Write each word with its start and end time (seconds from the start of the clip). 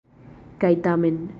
Kaj 0.63 0.73
tamen. 0.89 1.15